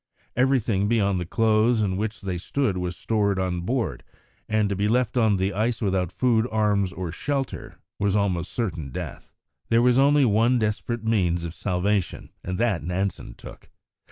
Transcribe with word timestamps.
Everything 0.35 0.87
beyond 0.87 1.19
the 1.21 1.27
clothes 1.27 1.79
in 1.83 1.95
which 1.95 2.21
they 2.21 2.39
stood 2.39 2.75
was 2.75 2.97
stored 2.97 3.37
on 3.37 3.61
board, 3.61 4.03
and 4.49 4.67
to 4.67 4.75
be 4.75 4.87
left 4.87 5.15
on 5.15 5.35
the 5.37 5.53
ice 5.53 5.79
without 5.79 6.11
food, 6.11 6.47
arms, 6.51 6.91
or 6.91 7.11
shelter, 7.11 7.77
was 7.99 8.15
almost 8.15 8.51
certain 8.51 8.89
death. 8.89 9.31
There 9.69 9.83
was 9.83 9.99
only 9.99 10.25
one 10.25 10.57
desperate 10.57 11.03
means 11.03 11.43
of 11.43 11.53
salvation, 11.53 12.31
and 12.43 12.57
that 12.57 12.81
Nansen 12.83 13.35
took. 13.35 13.69